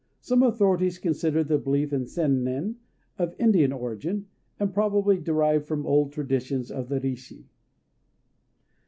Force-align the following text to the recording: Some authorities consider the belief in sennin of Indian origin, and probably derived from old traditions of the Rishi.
Some 0.19 0.41
authorities 0.41 0.97
consider 0.97 1.43
the 1.43 1.59
belief 1.59 1.93
in 1.93 2.05
sennin 2.07 2.77
of 3.19 3.35
Indian 3.37 3.71
origin, 3.71 4.25
and 4.59 4.73
probably 4.73 5.19
derived 5.19 5.67
from 5.67 5.85
old 5.85 6.11
traditions 6.11 6.71
of 6.71 6.89
the 6.89 6.99
Rishi. 6.99 7.51